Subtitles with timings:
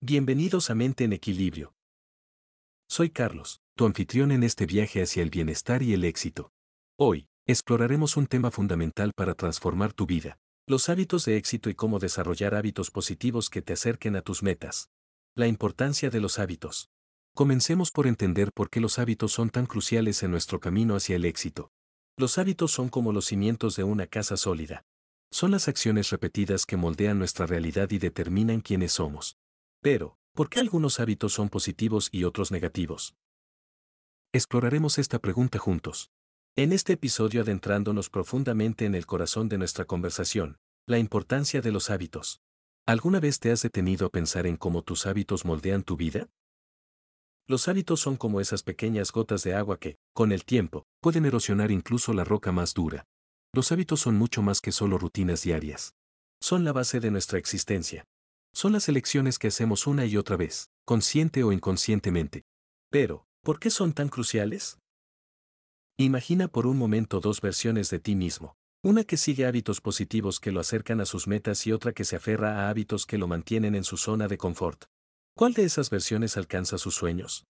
[0.00, 1.74] Bienvenidos a Mente en Equilibrio.
[2.88, 6.52] Soy Carlos, tu anfitrión en este viaje hacia el bienestar y el éxito.
[6.96, 10.38] Hoy, exploraremos un tema fundamental para transformar tu vida,
[10.68, 14.88] los hábitos de éxito y cómo desarrollar hábitos positivos que te acerquen a tus metas.
[15.34, 16.90] La importancia de los hábitos.
[17.34, 21.24] Comencemos por entender por qué los hábitos son tan cruciales en nuestro camino hacia el
[21.24, 21.72] éxito.
[22.16, 24.84] Los hábitos son como los cimientos de una casa sólida.
[25.32, 29.36] Son las acciones repetidas que moldean nuestra realidad y determinan quiénes somos.
[29.80, 33.14] Pero, ¿por qué algunos hábitos son positivos y otros negativos?
[34.32, 36.10] Exploraremos esta pregunta juntos.
[36.56, 41.90] En este episodio adentrándonos profundamente en el corazón de nuestra conversación, la importancia de los
[41.90, 42.40] hábitos.
[42.86, 46.28] ¿Alguna vez te has detenido a pensar en cómo tus hábitos moldean tu vida?
[47.46, 51.70] Los hábitos son como esas pequeñas gotas de agua que, con el tiempo, pueden erosionar
[51.70, 53.04] incluso la roca más dura.
[53.54, 55.94] Los hábitos son mucho más que solo rutinas diarias.
[56.40, 58.04] Son la base de nuestra existencia.
[58.60, 62.42] Son las elecciones que hacemos una y otra vez, consciente o inconscientemente.
[62.90, 64.80] Pero, ¿por qué son tan cruciales?
[65.96, 68.56] Imagina por un momento dos versiones de ti mismo.
[68.82, 72.16] Una que sigue hábitos positivos que lo acercan a sus metas y otra que se
[72.16, 74.86] aferra a hábitos que lo mantienen en su zona de confort.
[75.36, 77.44] ¿Cuál de esas versiones alcanza sus sueños?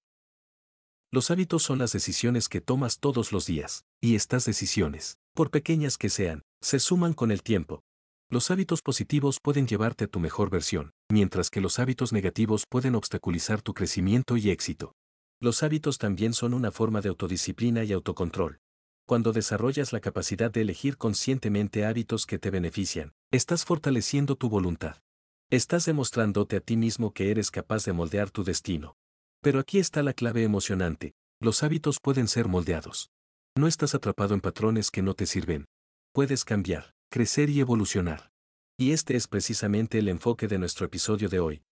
[1.11, 5.97] Los hábitos son las decisiones que tomas todos los días, y estas decisiones, por pequeñas
[5.97, 7.83] que sean, se suman con el tiempo,
[8.31, 12.95] los hábitos positivos pueden llevarte a tu mejor versión, mientras que los hábitos negativos pueden
[12.95, 14.95] obstaculizar tu crecimiento y éxito.
[15.41, 18.59] Los hábitos también son una forma de autodisciplina y autocontrol.
[19.06, 24.99] Cuando desarrollas la capacidad de elegir conscientemente hábitos que te benefician, estás fortaleciendo tu voluntad.
[25.49, 28.97] Estás demostrándote a ti mismo que eres capaz de moldear tu destino.
[29.41, 33.09] Pero aquí está la clave emocionante, los hábitos pueden ser moldeados.
[33.56, 35.65] No estás atrapado en patrones que no te sirven.
[36.12, 38.31] Puedes cambiar crecer y evolucionar.
[38.77, 41.62] Y este es precisamente el enfoque de nuestro episodio de hoy.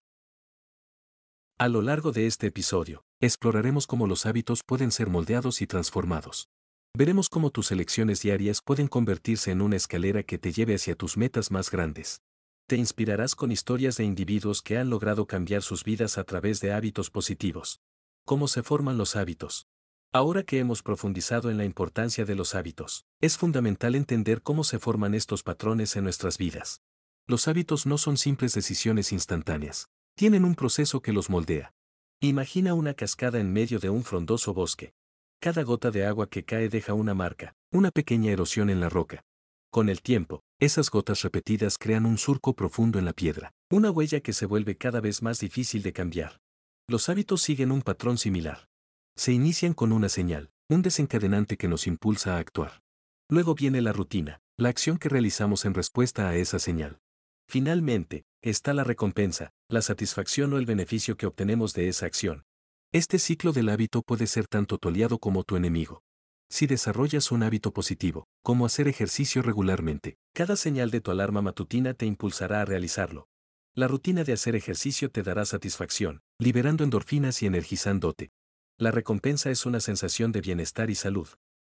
[1.59, 6.49] A lo largo de este episodio, exploraremos cómo los hábitos pueden ser moldeados y transformados.
[6.95, 11.19] Veremos cómo tus elecciones diarias pueden convertirse en una escalera que te lleve hacia tus
[11.19, 12.23] metas más grandes.
[12.67, 16.73] Te inspirarás con historias de individuos que han logrado cambiar sus vidas a través de
[16.73, 17.81] hábitos positivos.
[18.25, 19.69] ¿Cómo se forman los hábitos?
[20.17, 24.79] Ahora que hemos profundizado en la importancia de los hábitos, es fundamental entender cómo se
[24.79, 26.81] forman estos patrones en nuestras vidas.
[27.27, 29.91] Los hábitos no son simples decisiones instantáneas.
[30.15, 31.75] Tienen un proceso que los moldea.
[32.23, 34.95] Imagina una cascada en medio de un frondoso bosque.
[35.39, 39.23] Cada gota de agua que cae deja una marca, una pequeña erosión en la roca.
[39.71, 44.21] Con el tiempo, esas gotas repetidas crean un surco profundo en la piedra, una huella
[44.21, 46.41] que se vuelve cada vez más difícil de cambiar.
[46.89, 48.67] Los hábitos siguen un patrón similar
[49.17, 52.83] se inician con una señal, un desencadenante que nos impulsa a actuar.
[53.29, 57.01] Luego viene la rutina, la acción que realizamos en respuesta a esa señal.
[57.49, 62.45] Finalmente, está la recompensa, la satisfacción o el beneficio que obtenemos de esa acción.
[62.93, 66.03] Este ciclo del hábito puede ser tanto tu aliado como tu enemigo.
[66.49, 71.95] Si desarrollas un hábito positivo, como hacer ejercicio regularmente, cada señal de tu alarma matutina
[71.95, 73.27] te impulsará a realizarlo.
[73.75, 78.31] La rutina de hacer ejercicio te dará satisfacción, liberando endorfinas y energizándote,
[78.79, 81.29] la recompensa es una sensación de bienestar y salud.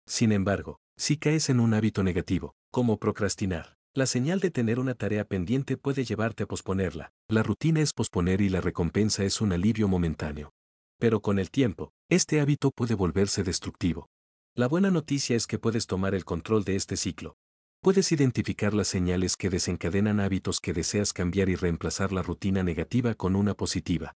[0.07, 4.95] Sin embargo, si caes en un hábito negativo, como procrastinar, la señal de tener una
[4.95, 7.11] tarea pendiente puede llevarte a posponerla.
[7.27, 10.53] La rutina es posponer y la recompensa es un alivio momentáneo.
[10.99, 14.07] Pero con el tiempo, este hábito puede volverse destructivo.
[14.55, 17.35] La buena noticia es que puedes tomar el control de este ciclo.
[17.81, 23.13] Puedes identificar las señales que desencadenan hábitos que deseas cambiar y reemplazar la rutina negativa
[23.13, 24.15] con una positiva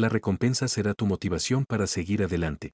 [0.00, 2.72] la recompensa será tu motivación para seguir adelante.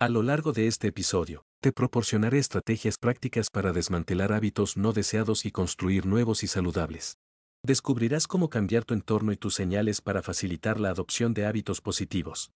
[0.00, 5.44] A lo largo de este episodio, te proporcionaré estrategias prácticas para desmantelar hábitos no deseados
[5.44, 7.18] y construir nuevos y saludables.
[7.64, 12.52] Descubrirás cómo cambiar tu entorno y tus señales para facilitar la adopción de hábitos positivos.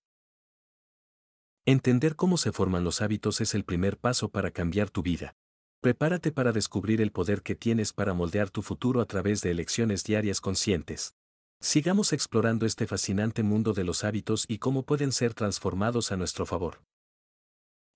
[1.66, 5.34] Entender cómo se forman los hábitos es el primer paso para cambiar tu vida.
[5.80, 10.04] Prepárate para descubrir el poder que tienes para moldear tu futuro a través de elecciones
[10.04, 11.14] diarias conscientes.
[11.64, 16.44] Sigamos explorando este fascinante mundo de los hábitos y cómo pueden ser transformados a nuestro
[16.44, 16.82] favor.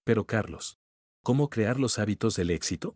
[0.05, 0.79] Pero Carlos,
[1.25, 2.95] ¿cómo crear los hábitos del éxito?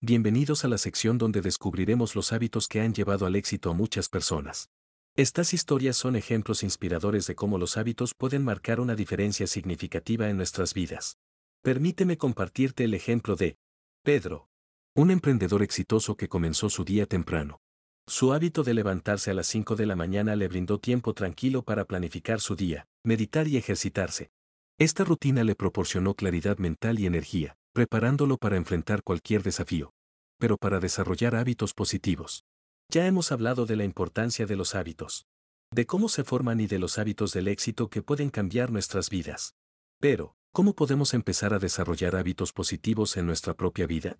[0.00, 4.08] Bienvenidos a la sección donde descubriremos los hábitos que han llevado al éxito a muchas
[4.08, 4.70] personas.
[5.16, 10.36] Estas historias son ejemplos inspiradores de cómo los hábitos pueden marcar una diferencia significativa en
[10.36, 11.18] nuestras vidas.
[11.62, 13.58] Permíteme compartirte el ejemplo de
[14.04, 14.48] Pedro,
[14.94, 17.60] un emprendedor exitoso que comenzó su día temprano.
[18.08, 21.84] Su hábito de levantarse a las 5 de la mañana le brindó tiempo tranquilo para
[21.84, 24.30] planificar su día, meditar y ejercitarse.
[24.78, 29.92] Esta rutina le proporcionó claridad mental y energía, preparándolo para enfrentar cualquier desafío.
[30.38, 32.44] Pero para desarrollar hábitos positivos.
[32.90, 35.26] Ya hemos hablado de la importancia de los hábitos.
[35.70, 39.54] de cómo se forman y de los hábitos del éxito que pueden cambiar nuestras vidas.
[40.00, 44.18] Pero, ¿cómo podemos empezar a desarrollar hábitos positivos en nuestra propia vida?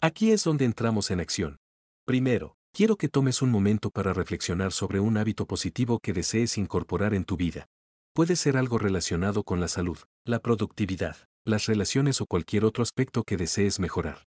[0.00, 1.56] Aquí es donde entramos en acción.
[2.04, 7.14] Primero, quiero que tomes un momento para reflexionar sobre un hábito positivo que desees incorporar
[7.14, 7.66] en tu vida.
[8.14, 13.22] Puede ser algo relacionado con la salud, la productividad, las relaciones o cualquier otro aspecto
[13.22, 14.24] que desees mejorar.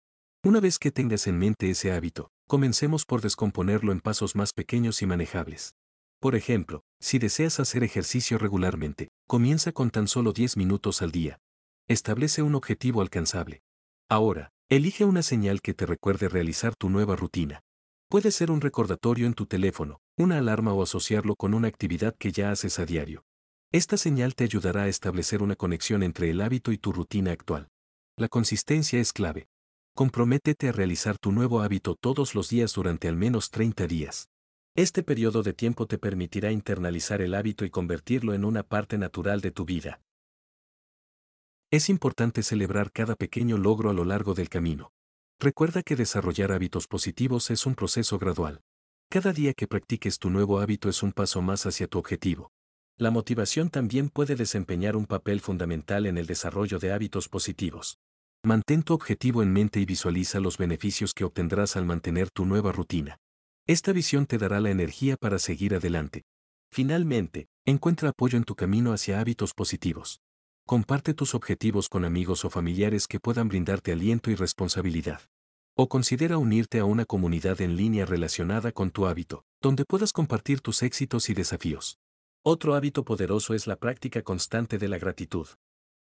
[0.44, 5.02] Una vez que tengas en mente ese hábito, comencemos por descomponerlo en pasos más pequeños
[5.02, 5.74] y manejables.
[6.20, 11.38] Por ejemplo, si deseas hacer ejercicio regularmente, comienza con tan solo 10 minutos al día.
[11.88, 13.62] Establece un objetivo alcanzable.
[14.08, 17.62] Ahora, elige una señal que te recuerde realizar tu nueva rutina.
[18.10, 22.32] Puede ser un recordatorio en tu teléfono, una alarma o asociarlo con una actividad que
[22.32, 23.22] ya haces a diario.
[23.70, 27.68] Esta señal te ayudará a establecer una conexión entre el hábito y tu rutina actual.
[28.16, 29.46] La consistencia es clave.
[29.94, 34.28] Comprométete a realizar tu nuevo hábito todos los días durante al menos 30 días.
[34.74, 39.40] Este periodo de tiempo te permitirá internalizar el hábito y convertirlo en una parte natural
[39.40, 40.02] de tu vida.
[41.70, 44.90] Es importante celebrar cada pequeño logro a lo largo del camino.
[45.42, 48.60] Recuerda que desarrollar hábitos positivos es un proceso gradual.
[49.08, 52.52] Cada día que practiques tu nuevo hábito es un paso más hacia tu objetivo.
[52.98, 57.98] La motivación también puede desempeñar un papel fundamental en el desarrollo de hábitos positivos.
[58.44, 62.70] Mantén tu objetivo en mente y visualiza los beneficios que obtendrás al mantener tu nueva
[62.70, 63.16] rutina.
[63.66, 66.24] Esta visión te dará la energía para seguir adelante.
[66.70, 70.20] Finalmente, encuentra apoyo en tu camino hacia hábitos positivos.
[70.70, 75.20] Comparte tus objetivos con amigos o familiares que puedan brindarte aliento y responsabilidad.
[75.76, 80.60] O considera unirte a una comunidad en línea relacionada con tu hábito, donde puedas compartir
[80.60, 81.98] tus éxitos y desafíos.
[82.44, 85.48] Otro hábito poderoso es la práctica constante de la gratitud.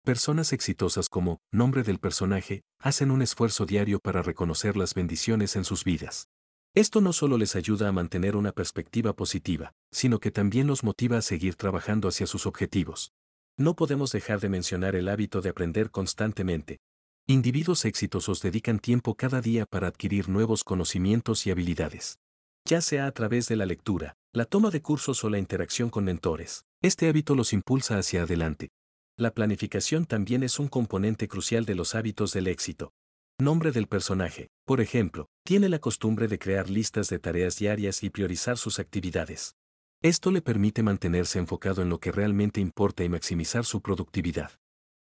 [0.03, 5.65] Personas exitosas como nombre del personaje hacen un esfuerzo diario para reconocer las bendiciones en
[5.65, 6.27] sus vidas.
[6.75, 11.17] Esto no solo les ayuda a mantener una perspectiva positiva, sino que también los motiva
[11.17, 13.13] a seguir trabajando hacia sus objetivos.
[13.59, 16.79] No podemos dejar de mencionar el hábito de aprender constantemente.
[17.27, 22.19] Individuos exitosos dedican tiempo cada día para adquirir nuevos conocimientos y habilidades.
[22.65, 26.05] Ya sea a través de la lectura, la toma de cursos o la interacción con
[26.05, 28.69] mentores, este hábito los impulsa hacia adelante.
[29.17, 32.93] La planificación también es un componente crucial de los hábitos del éxito.
[33.41, 38.09] Nombre del personaje, por ejemplo, tiene la costumbre de crear listas de tareas diarias y
[38.09, 39.55] priorizar sus actividades.
[40.01, 44.51] Esto le permite mantenerse enfocado en lo que realmente importa y maximizar su productividad.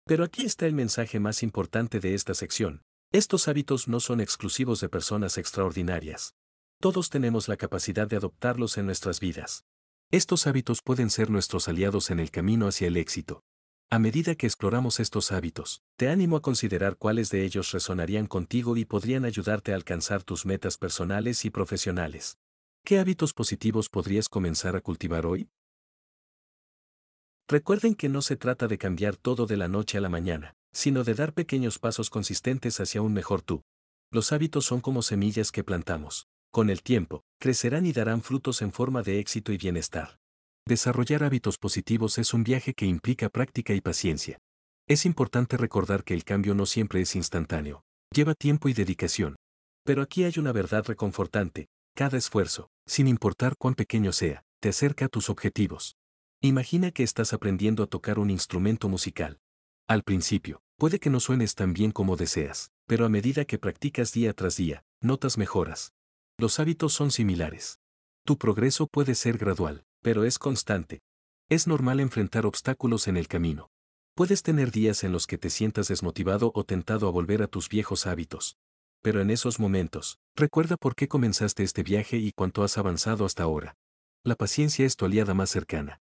[0.05, 2.81] Pero aquí está el mensaje más importante de esta sección.
[3.13, 6.35] Estos hábitos no son exclusivos de personas extraordinarias.
[6.81, 9.63] Todos tenemos la capacidad de adoptarlos en nuestras vidas.
[10.11, 13.41] Estos hábitos pueden ser nuestros aliados en el camino hacia el éxito.
[13.89, 18.75] A medida que exploramos estos hábitos, te animo a considerar cuáles de ellos resonarían contigo
[18.75, 22.37] y podrían ayudarte a alcanzar tus metas personales y profesionales.
[22.89, 25.47] ¿Qué hábitos positivos podrías comenzar a cultivar hoy?
[27.47, 31.03] Recuerden que no se trata de cambiar todo de la noche a la mañana, sino
[31.03, 33.61] de dar pequeños pasos consistentes hacia un mejor tú.
[34.09, 36.29] Los hábitos son como semillas que plantamos.
[36.49, 40.17] Con el tiempo, crecerán y darán frutos en forma de éxito y bienestar.
[40.67, 44.39] Desarrollar hábitos positivos es un viaje que implica práctica y paciencia.
[44.87, 47.83] Es importante recordar que el cambio no siempre es instantáneo.
[48.11, 49.35] Lleva tiempo y dedicación.
[49.83, 51.67] Pero aquí hay una verdad reconfortante.
[51.95, 55.95] Cada esfuerzo, sin importar cuán pequeño sea, te acerca a tus objetivos.
[56.41, 59.39] Imagina que estás aprendiendo a tocar un instrumento musical.
[59.87, 64.11] Al principio, puede que no suenes tan bien como deseas, pero a medida que practicas
[64.11, 65.93] día tras día, notas mejoras.
[66.37, 67.79] Los hábitos son similares.
[68.25, 71.01] Tu progreso puede ser gradual, pero es constante.
[71.47, 73.69] Es normal enfrentar obstáculos en el camino.
[74.15, 77.69] Puedes tener días en los que te sientas desmotivado o tentado a volver a tus
[77.69, 78.57] viejos hábitos.
[79.01, 83.43] Pero en esos momentos, recuerda por qué comenzaste este viaje y cuánto has avanzado hasta
[83.43, 83.75] ahora.
[84.23, 85.99] La paciencia es tu aliada más cercana.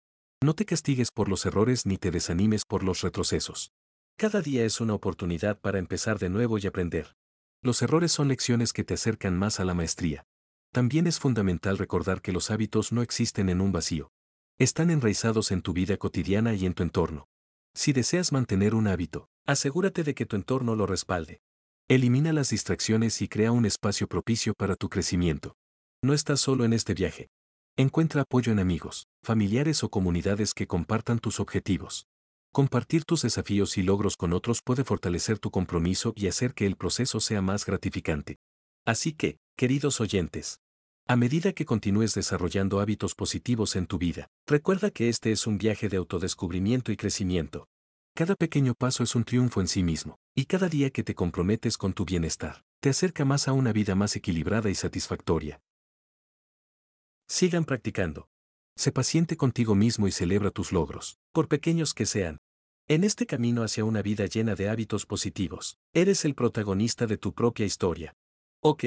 [0.44, 3.72] No te castigues por los errores ni te desanimes por los retrocesos.
[4.18, 7.16] Cada día es una oportunidad para empezar de nuevo y aprender.
[7.62, 10.26] Los errores son lecciones que te acercan más a la maestría.
[10.72, 14.12] También es fundamental recordar que los hábitos no existen en un vacío.
[14.58, 17.28] Están enraizados en tu vida cotidiana y en tu entorno.
[17.74, 21.42] Si deseas mantener un hábito, asegúrate de que tu entorno lo respalde.
[21.90, 25.58] Elimina las distracciones y crea un espacio propicio para tu crecimiento.
[26.02, 27.28] No estás solo en este viaje.
[27.76, 32.08] Encuentra apoyo en amigos, familiares o comunidades que compartan tus objetivos.
[32.54, 36.78] Compartir tus desafíos y logros con otros puede fortalecer tu compromiso y hacer que el
[36.78, 38.38] proceso sea más gratificante.
[38.86, 40.62] Así que, queridos oyentes,
[41.06, 45.58] a medida que continúes desarrollando hábitos positivos en tu vida, recuerda que este es un
[45.58, 47.68] viaje de autodescubrimiento y crecimiento.
[48.16, 51.78] Cada pequeño paso es un triunfo en sí mismo, y cada día que te comprometes
[51.78, 55.62] con tu bienestar, te acerca más a una vida más equilibrada y satisfactoria.
[57.28, 58.30] Sigan practicando.
[58.76, 62.40] Sé paciente contigo mismo y celebra tus logros, por pequeños que sean.
[62.88, 67.34] En este camino hacia una vida llena de hábitos positivos, eres el protagonista de tu
[67.34, 68.14] propia historia.
[68.62, 68.84] Ok.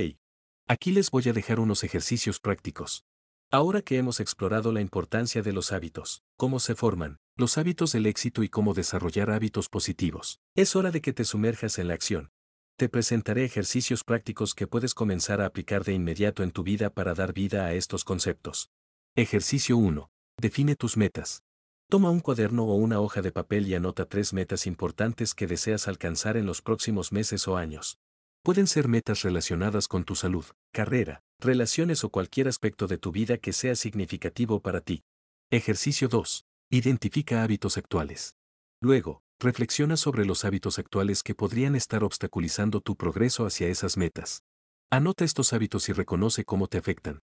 [0.66, 3.04] Aquí les voy a dejar unos ejercicios prácticos.
[3.52, 8.06] Ahora que hemos explorado la importancia de los hábitos, cómo se forman, los hábitos del
[8.06, 12.32] éxito y cómo desarrollar hábitos positivos, es hora de que te sumerjas en la acción.
[12.76, 17.14] Te presentaré ejercicios prácticos que puedes comenzar a aplicar de inmediato en tu vida para
[17.14, 18.70] dar vida a estos conceptos.
[19.14, 20.10] Ejercicio 1.
[20.38, 21.44] Define tus metas.
[21.88, 25.86] Toma un cuaderno o una hoja de papel y anota tres metas importantes que deseas
[25.86, 28.00] alcanzar en los próximos meses o años.
[28.46, 33.38] Pueden ser metas relacionadas con tu salud, carrera, relaciones o cualquier aspecto de tu vida
[33.38, 35.02] que sea significativo para ti.
[35.50, 36.44] Ejercicio 2.
[36.70, 38.36] Identifica hábitos actuales.
[38.80, 44.44] Luego, reflexiona sobre los hábitos actuales que podrían estar obstaculizando tu progreso hacia esas metas.
[44.92, 47.18] Anota estos hábitos y reconoce cómo te afectan.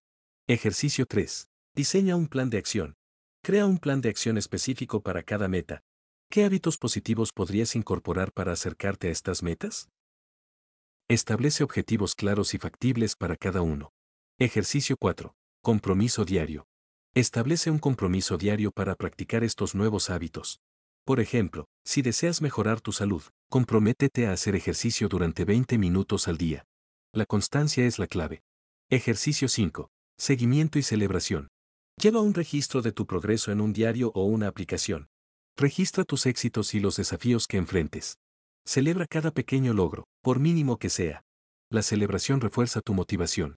[0.46, 1.48] Ejercicio 3.
[1.74, 2.96] Diseña un plan de acción.
[3.42, 5.80] Crea un plan de acción específico para cada meta.
[6.28, 9.88] ¿Qué hábitos positivos podrías incorporar para acercarte a estas metas?
[11.08, 13.92] Establece objetivos claros y factibles para cada uno.
[14.38, 15.34] Ejercicio 4.
[15.62, 16.66] Compromiso diario.
[17.14, 20.60] Establece un compromiso diario para practicar estos nuevos hábitos.
[21.04, 26.38] Por ejemplo, si deseas mejorar tu salud, comprométete a hacer ejercicio durante 20 minutos al
[26.38, 26.64] día.
[27.12, 28.42] La constancia es la clave.
[28.88, 29.90] Ejercicio 5.
[30.16, 31.48] Seguimiento y celebración.
[32.00, 35.08] Lleva un registro de tu progreso en un diario o una aplicación.
[35.54, 38.16] Registra tus éxitos y los desafíos que enfrentes.
[38.66, 41.22] Celebra cada pequeño logro, por mínimo que sea.
[41.70, 43.56] La celebración refuerza tu motivación.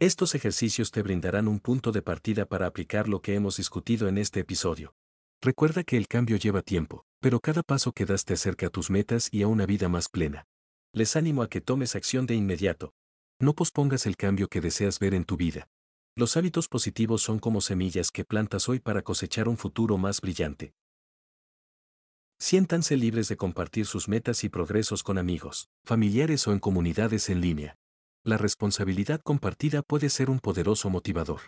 [0.00, 4.18] Estos ejercicios te brindarán un punto de partida para aplicar lo que hemos discutido en
[4.18, 4.94] este episodio.
[5.40, 8.90] Recuerda que el cambio lleva tiempo, pero cada paso que das te acerca a tus
[8.90, 10.44] metas y a una vida más plena.
[10.92, 12.92] Les animo a que tomes acción de inmediato.
[13.40, 15.68] No pospongas el cambio que deseas ver en tu vida.
[16.16, 20.72] Los hábitos positivos son como semillas que plantas hoy para cosechar un futuro más brillante.
[22.40, 27.40] Siéntanse libres de compartir sus metas y progresos con amigos, familiares o en comunidades en
[27.40, 27.76] línea.
[28.24, 31.40] La responsabilidad compartida puede ser un poderoso motivador.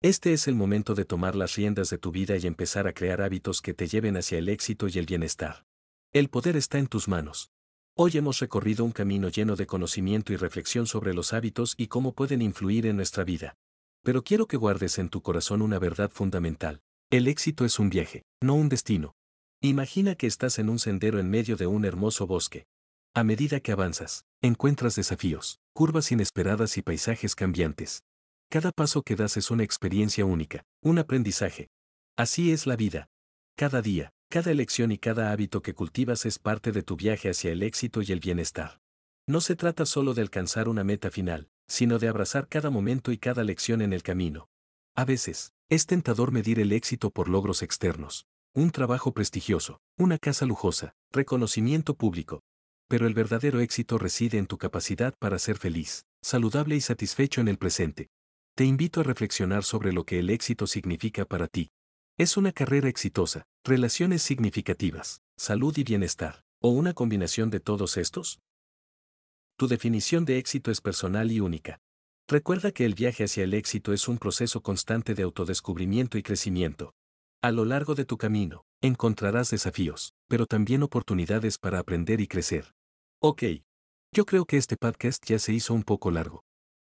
[0.00, 3.20] Este es el momento de tomar las riendas de tu vida y empezar a crear
[3.20, 5.66] hábitos que te lleven hacia el éxito y el bienestar.
[6.10, 7.50] El poder está en tus manos.
[7.94, 12.14] Hoy hemos recorrido un camino lleno de conocimiento y reflexión sobre los hábitos y cómo
[12.14, 13.56] pueden influir en nuestra vida.
[14.02, 16.80] Pero quiero que guardes en tu corazón una verdad fundamental.
[17.10, 19.14] El éxito es un viaje, no un destino.
[19.62, 22.64] Imagina que estás en un sendero en medio de un hermoso bosque.
[23.12, 28.02] A medida que avanzas, encuentras desafíos, curvas inesperadas y paisajes cambiantes.
[28.48, 31.68] Cada paso que das es una experiencia única, un aprendizaje.
[32.16, 33.10] Así es la vida.
[33.54, 37.52] Cada día, cada elección y cada hábito que cultivas es parte de tu viaje hacia
[37.52, 38.80] el éxito y el bienestar.
[39.26, 43.18] No se trata solo de alcanzar una meta final, sino de abrazar cada momento y
[43.18, 44.48] cada lección en el camino.
[44.96, 48.26] A veces, es tentador medir el éxito por logros externos.
[48.52, 52.42] Un trabajo prestigioso, una casa lujosa, reconocimiento público.
[52.88, 57.46] Pero el verdadero éxito reside en tu capacidad para ser feliz, saludable y satisfecho en
[57.46, 58.08] el presente.
[58.56, 61.70] Te invito a reflexionar sobre lo que el éxito significa para ti.
[62.18, 68.40] ¿Es una carrera exitosa, relaciones significativas, salud y bienestar, o una combinación de todos estos?
[69.56, 71.78] Tu definición de éxito es personal y única.
[72.26, 76.94] Recuerda que el viaje hacia el éxito es un proceso constante de autodescubrimiento y crecimiento.
[77.42, 82.74] A lo largo de tu camino, encontrarás desafíos, pero también oportunidades para aprender y crecer.
[83.18, 83.42] Ok.
[84.12, 86.44] Yo creo que este podcast ya se hizo un poco largo.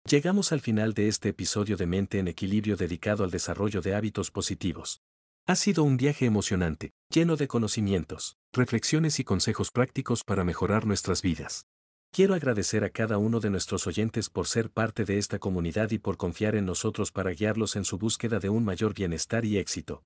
[0.09, 4.31] Llegamos al final de este episodio de Mente en Equilibrio dedicado al desarrollo de hábitos
[4.31, 5.01] positivos.
[5.45, 11.21] Ha sido un viaje emocionante, lleno de conocimientos, reflexiones y consejos prácticos para mejorar nuestras
[11.21, 11.65] vidas.
[12.13, 16.00] Quiero agradecer a cada uno de nuestros oyentes por ser parte de esta comunidad y
[16.00, 20.05] por confiar en nosotros para guiarlos en su búsqueda de un mayor bienestar y éxito.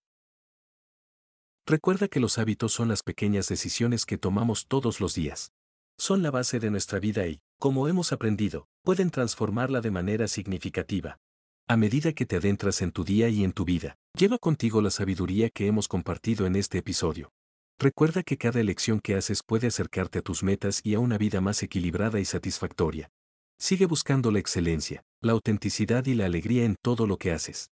[1.70, 5.52] Recuerda que los hábitos son las pequeñas decisiones que tomamos todos los días.
[6.00, 11.20] Son la base de nuestra vida y, como hemos aprendido, pueden transformarla de manera significativa.
[11.68, 14.90] A medida que te adentras en tu día y en tu vida, lleva contigo la
[14.90, 17.30] sabiduría que hemos compartido en este episodio.
[17.78, 21.40] Recuerda que cada elección que haces puede acercarte a tus metas y a una vida
[21.40, 23.12] más equilibrada y satisfactoria.
[23.60, 27.70] Sigue buscando la excelencia, la autenticidad y la alegría en todo lo que haces.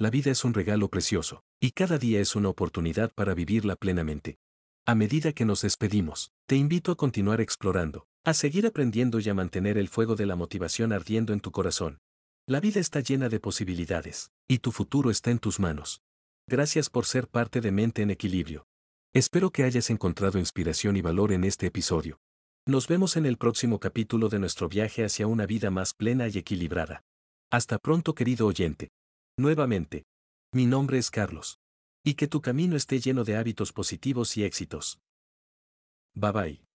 [0.00, 4.38] La vida es un regalo precioso, y cada día es una oportunidad para vivirla plenamente.
[4.86, 9.34] A medida que nos despedimos, te invito a continuar explorando, a seguir aprendiendo y a
[9.34, 11.98] mantener el fuego de la motivación ardiendo en tu corazón.
[12.46, 16.00] La vida está llena de posibilidades, y tu futuro está en tus manos.
[16.48, 18.66] Gracias por ser parte de Mente en Equilibrio.
[19.12, 22.20] Espero que hayas encontrado inspiración y valor en este episodio.
[22.64, 26.38] Nos vemos en el próximo capítulo de nuestro viaje hacia una vida más plena y
[26.38, 27.02] equilibrada.
[27.50, 28.92] Hasta pronto querido oyente.
[29.40, 30.04] Nuevamente,
[30.52, 31.60] Mi nombre es Carlos.
[32.04, 35.00] Y que tu camino esté lleno de hábitos positivos y éxitos.
[36.14, 36.69] Bye bye.